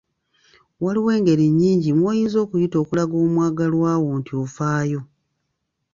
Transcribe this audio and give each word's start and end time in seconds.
Waliwo 0.83 1.09
engeri 1.17 1.45
nnyingi 1.49 1.89
mw'oyinza 1.97 2.37
okuyita 2.45 2.77
okulaga 2.83 3.15
omwagalwawo 3.25 4.09
nti 4.19 4.31
ofaayo. 4.43 5.01